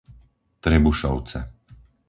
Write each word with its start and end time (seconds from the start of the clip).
Trebušovce 0.65 1.39